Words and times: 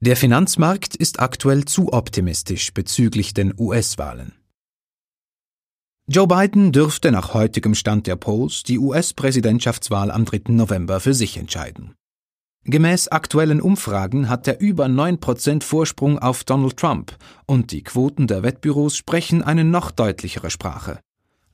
Der 0.00 0.14
Finanzmarkt 0.14 0.94
ist 0.94 1.20
aktuell 1.20 1.64
zu 1.64 1.94
optimistisch 1.94 2.74
bezüglich 2.74 3.32
den 3.32 3.54
US-Wahlen. 3.58 4.34
Joe 6.06 6.26
Biden 6.26 6.70
dürfte 6.70 7.10
nach 7.10 7.32
heutigem 7.32 7.74
Stand 7.74 8.06
der 8.06 8.16
Polls 8.16 8.62
die 8.62 8.78
US-Präsidentschaftswahl 8.78 10.10
am 10.10 10.26
3. 10.26 10.52
November 10.52 11.00
für 11.00 11.14
sich 11.14 11.38
entscheiden. 11.38 11.94
Gemäß 12.64 13.08
aktuellen 13.08 13.62
Umfragen 13.62 14.28
hat 14.28 14.46
er 14.46 14.60
über 14.60 14.84
9% 14.84 15.62
Vorsprung 15.62 16.18
auf 16.18 16.44
Donald 16.44 16.76
Trump 16.76 17.16
und 17.46 17.72
die 17.72 17.82
Quoten 17.82 18.26
der 18.26 18.42
Wettbüros 18.42 18.98
sprechen 18.98 19.42
eine 19.42 19.64
noch 19.64 19.90
deutlichere 19.90 20.50
Sprache. 20.50 21.00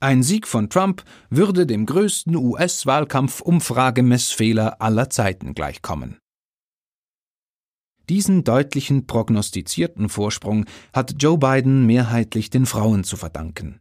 Ein 0.01 0.25
Sieg 0.25 0.49
von 0.49 0.69
Trump 0.69 1.05
würde 1.31 1.65
dem 1.65 1.87
größten 1.87 2.35
US-Wahlkampf-Umfragemessfehler 2.35 4.83
aller 4.83 5.11
Zeiten 5.11 5.55
gleichkommen. 5.55 6.19
Diesen 8.09 8.45
deutlichen 8.45 9.07
prognostizierten 9.07 10.09
Vorsprung 10.09 10.67
hat 10.93 11.15
Joe 11.19 11.39
Biden 11.39 11.87
mehrheitlich 11.87 12.51
den 12.51 12.67
Frauen 12.67 13.05
zu 13.05 13.17
verdanken. 13.17 13.81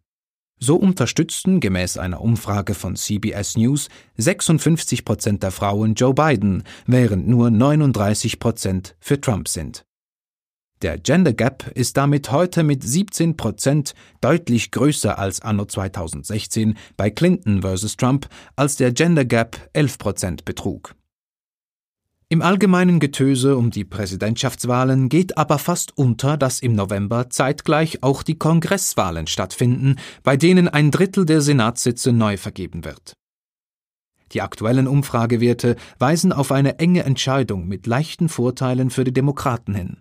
So 0.60 0.76
unterstützten 0.76 1.60
gemäß 1.60 1.98
einer 1.98 2.22
Umfrage 2.22 2.76
von 2.76 2.96
CBS 2.96 3.58
News 3.58 3.88
56 4.18 5.04
Prozent 5.06 5.42
der 5.42 5.50
Frauen 5.50 5.96
Joe 5.96 6.14
Biden, 6.14 6.64
während 6.86 7.28
nur 7.28 7.50
39 7.50 8.40
Prozent 8.40 8.96
für 9.00 9.20
Trump 9.20 9.48
sind. 9.48 9.86
Der 10.84 11.00
Gender 11.00 11.34
Gap 11.34 11.72
ist 11.76 11.98
damit 11.98 12.32
heute 12.32 12.64
mit 12.64 12.84
17 12.84 13.38
Prozent 13.38 13.94
deutlich 14.20 14.70
größer 14.72 15.18
als 15.18 15.42
anno 15.42 15.66
2016 15.66 16.76
bei 16.96 17.10
Clinton 17.10 17.62
vs. 17.64 17.98
Trump, 17.98 18.28
als 18.56 18.76
der 18.76 18.92
Gender 18.92 19.26
Gap 19.26 19.58
11 19.74 19.98
Prozent 19.98 20.46
betrug. 20.46 20.96
Im 22.32 22.42
allgemeinen 22.42 23.02
Getöse 23.02 23.58
um 23.58 23.72
die 23.72 23.84
Präsidentschaftswahlen 23.84 25.10
geht 25.10 25.38
aber 25.38 25.60
fast 25.60 25.98
unter, 25.98 26.38
dass 26.38 26.62
im 26.62 26.72
November 26.72 27.30
zeitgleich 27.30 28.04
auch 28.04 28.24
die 28.24 28.38
Kongresswahlen 28.38 29.28
stattfinden, 29.28 29.98
bei 30.24 30.38
denen 30.38 30.70
ein 30.70 30.92
Drittel 30.92 31.26
der 31.26 31.42
Senatssitze 31.42 32.14
neu 32.14 32.38
vergeben 32.38 32.86
wird. 32.86 33.18
Die 34.32 34.42
aktuellen 34.42 34.88
Umfragewerte 34.88 35.76
weisen 36.00 36.32
auf 36.32 36.54
eine 36.54 36.80
enge 36.80 37.04
Entscheidung 37.04 37.68
mit 37.68 37.86
leichten 37.86 38.30
Vorteilen 38.30 38.92
für 38.92 39.04
die 39.04 39.12
Demokraten 39.12 39.76
hin. 39.76 39.98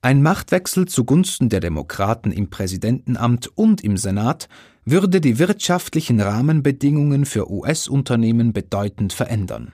Ein 0.00 0.22
Machtwechsel 0.22 0.86
zugunsten 0.86 1.48
der 1.48 1.58
Demokraten 1.58 2.30
im 2.30 2.50
Präsidentenamt 2.50 3.48
und 3.56 3.82
im 3.82 3.96
Senat 3.96 4.48
würde 4.84 5.20
die 5.20 5.40
wirtschaftlichen 5.40 6.20
Rahmenbedingungen 6.20 7.24
für 7.24 7.50
US-Unternehmen 7.50 8.52
bedeutend 8.52 9.12
verändern. 9.12 9.72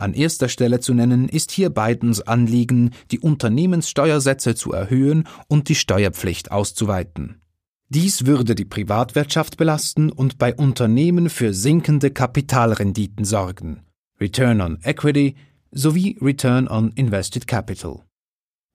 An 0.00 0.14
erster 0.14 0.48
Stelle 0.48 0.80
zu 0.80 0.94
nennen 0.94 1.28
ist 1.28 1.50
hier 1.50 1.68
Bidens 1.68 2.22
Anliegen, 2.22 2.92
die 3.10 3.18
Unternehmenssteuersätze 3.18 4.54
zu 4.54 4.72
erhöhen 4.72 5.28
und 5.46 5.68
die 5.68 5.74
Steuerpflicht 5.74 6.50
auszuweiten. 6.50 7.42
Dies 7.90 8.24
würde 8.24 8.54
die 8.54 8.64
Privatwirtschaft 8.64 9.58
belasten 9.58 10.10
und 10.10 10.38
bei 10.38 10.54
Unternehmen 10.54 11.28
für 11.28 11.52
sinkende 11.52 12.10
Kapitalrenditen 12.10 13.26
sorgen, 13.26 13.82
Return 14.18 14.62
on 14.62 14.78
Equity 14.84 15.34
sowie 15.70 16.16
Return 16.22 16.66
on 16.66 16.92
Invested 16.92 17.46
Capital. 17.46 18.00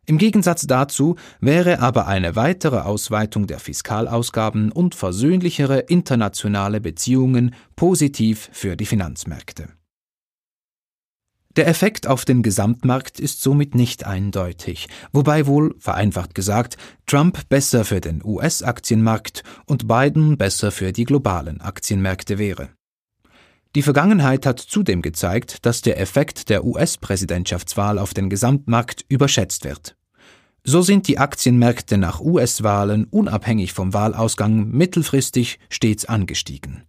Im 0.06 0.20
Gegensatz 0.20 0.68
dazu 0.68 1.16
wäre 1.40 1.80
aber 1.80 2.06
eine 2.06 2.36
weitere 2.36 2.82
Ausweitung 2.82 3.48
der 3.48 3.58
Fiskalausgaben 3.58 4.72
und 4.72 4.94
versöhnlichere 4.94 5.80
internationale 5.80 6.82
Beziehungen 6.82 7.56
positiv 7.76 8.48
für 8.54 8.76
die 8.76 8.86
Finanzmärkte. 8.86 9.70
Der 11.56 11.68
Effekt 11.68 12.06
auf 12.06 12.26
den 12.26 12.44
Gesamtmarkt 12.44 13.18
ist 13.18 13.42
somit 13.42 13.76
nicht 13.76 14.06
eindeutig, 14.06 14.90
wobei 15.14 15.48
wohl, 15.48 15.74
vereinfacht 15.80 16.36
gesagt, 16.36 16.76
Trump 17.06 17.48
besser 17.48 17.86
für 17.86 18.02
den 18.02 18.22
US-Aktienmarkt 18.26 19.44
und 19.66 19.88
Biden 19.88 20.38
besser 20.38 20.72
für 20.72 20.92
die 20.92 21.06
globalen 21.06 21.62
Aktienmärkte 21.62 22.38
wäre. 22.38 22.70
Die 23.74 23.84
Vergangenheit 23.84 24.46
hat 24.46 24.60
zudem 24.60 25.02
gezeigt, 25.02 25.66
dass 25.66 25.82
der 25.82 26.00
Effekt 26.00 26.50
der 26.50 26.66
US-Präsidentschaftswahl 26.66 28.00
auf 28.00 28.14
den 28.14 28.30
Gesamtmarkt 28.30 29.06
überschätzt 29.08 29.64
wird. 29.64 29.96
So 30.66 30.82
sind 30.82 31.08
die 31.08 31.20
Aktienmärkte 31.20 31.98
nach 31.98 32.20
US-Wahlen 32.20 33.06
unabhängig 33.06 33.72
vom 33.72 33.94
Wahlausgang 33.94 34.72
mittelfristig 34.72 35.60
stets 35.70 36.04
angestiegen. 36.06 36.84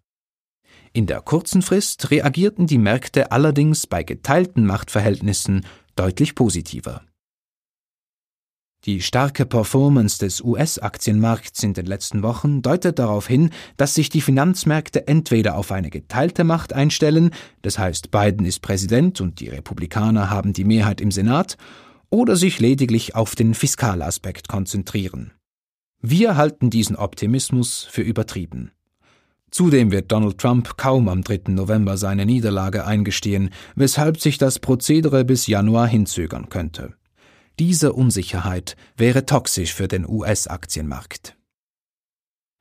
In 0.96 1.04
der 1.04 1.20
kurzen 1.20 1.60
Frist 1.60 2.10
reagierten 2.10 2.66
die 2.66 2.78
Märkte 2.78 3.30
allerdings 3.30 3.86
bei 3.86 4.02
geteilten 4.02 4.64
Machtverhältnissen 4.64 5.66
deutlich 5.94 6.34
positiver. 6.34 7.02
Die 8.86 9.02
starke 9.02 9.44
Performance 9.44 10.18
des 10.18 10.40
US-Aktienmarkts 10.40 11.62
in 11.62 11.74
den 11.74 11.84
letzten 11.84 12.22
Wochen 12.22 12.62
deutet 12.62 12.98
darauf 12.98 13.26
hin, 13.26 13.50
dass 13.76 13.94
sich 13.94 14.08
die 14.08 14.22
Finanzmärkte 14.22 15.06
entweder 15.06 15.58
auf 15.58 15.70
eine 15.70 15.90
geteilte 15.90 16.44
Macht 16.44 16.72
einstellen, 16.72 17.28
das 17.60 17.78
heißt 17.78 18.10
Biden 18.10 18.46
ist 18.46 18.62
Präsident 18.62 19.20
und 19.20 19.40
die 19.40 19.50
Republikaner 19.50 20.30
haben 20.30 20.54
die 20.54 20.64
Mehrheit 20.64 21.02
im 21.02 21.10
Senat, 21.10 21.58
oder 22.08 22.36
sich 22.36 22.58
lediglich 22.58 23.14
auf 23.14 23.34
den 23.34 23.52
Fiskalaspekt 23.52 24.48
konzentrieren. 24.48 25.32
Wir 26.00 26.38
halten 26.38 26.70
diesen 26.70 26.96
Optimismus 26.96 27.84
für 27.84 28.00
übertrieben. 28.00 28.70
Zudem 29.56 29.90
wird 29.90 30.12
Donald 30.12 30.36
Trump 30.36 30.76
kaum 30.76 31.08
am 31.08 31.22
3. 31.22 31.44
November 31.52 31.96
seine 31.96 32.26
Niederlage 32.26 32.84
eingestehen, 32.84 33.48
weshalb 33.74 34.20
sich 34.20 34.36
das 34.36 34.58
Prozedere 34.58 35.24
bis 35.24 35.46
Januar 35.46 35.86
hinzögern 35.86 36.50
könnte. 36.50 36.92
Diese 37.58 37.94
Unsicherheit 37.94 38.76
wäre 38.98 39.24
toxisch 39.24 39.72
für 39.72 39.88
den 39.88 40.06
US-Aktienmarkt. 40.06 41.38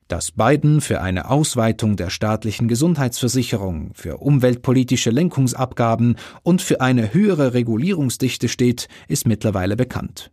Dass 0.08 0.32
Biden 0.32 0.80
für 0.80 1.02
eine 1.02 1.28
Ausweitung 1.28 1.96
der 1.96 2.08
staatlichen 2.08 2.66
Gesundheitsversicherung, 2.66 3.90
für 3.92 4.16
umweltpolitische 4.16 5.10
Lenkungsabgaben 5.10 6.16
und 6.44 6.62
für 6.62 6.80
eine 6.80 7.12
höhere 7.12 7.52
Regulierungsdichte 7.52 8.48
steht, 8.48 8.88
ist 9.06 9.26
mittlerweile 9.26 9.76
bekannt. 9.76 10.30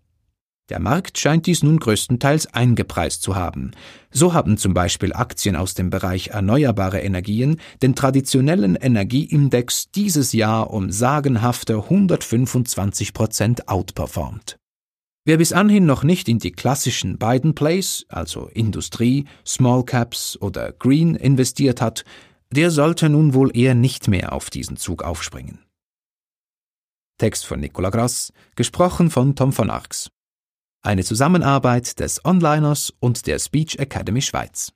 Der 0.74 0.80
Markt 0.80 1.20
scheint 1.20 1.46
dies 1.46 1.62
nun 1.62 1.78
größtenteils 1.78 2.48
eingepreist 2.48 3.22
zu 3.22 3.36
haben. 3.36 3.74
So 4.10 4.34
haben 4.34 4.58
zum 4.58 4.74
Beispiel 4.74 5.14
Aktien 5.14 5.56
aus 5.56 5.76
dem 5.76 5.92
Bereich 5.92 6.30
erneuerbare 6.30 7.00
Energien 7.00 7.60
den 7.84 7.94
traditionellen 7.94 8.76
Energieindex 8.76 9.92
dieses 9.92 10.34
Jahr 10.34 10.72
um 10.72 10.90
sagenhafte 10.90 11.76
125 11.76 13.14
Prozent 13.14 13.70
outperformt. 13.70 14.58
Wer 15.26 15.38
bis 15.38 15.54
anhin 15.54 15.86
noch 15.86 16.04
nicht 16.04 16.28
in 16.28 16.40
die 16.40 16.52
klassischen 16.52 17.20
Biden 17.20 17.54
Plays, 17.54 18.08
also 18.10 18.48
Industrie, 18.48 19.26
Small 19.46 19.84
Caps 19.84 20.40
oder 20.42 20.72
Green 20.72 21.14
investiert 21.14 21.82
hat, 21.82 22.04
der 22.50 22.72
sollte 22.72 23.10
nun 23.10 23.36
wohl 23.36 23.56
eher 23.56 23.76
nicht 23.76 24.08
mehr 24.08 24.34
auf 24.34 24.50
diesen 24.50 24.78
Zug 24.78 25.04
aufspringen. 25.04 25.60
Text 27.20 27.46
von 27.46 27.60
Nicola 27.60 27.92
Grass, 27.92 28.34
gesprochen 28.56 29.12
von 29.12 29.36
Tom 29.36 29.54
von 29.54 29.70
Arx. 29.70 30.10
Eine 30.86 31.06
Zusammenarbeit 31.06 32.02
des 32.02 32.26
Onliners 32.26 32.94
und 33.00 33.26
der 33.26 33.40
Speech 33.40 33.80
Academy 33.80 34.22
Schweiz. 34.22 34.74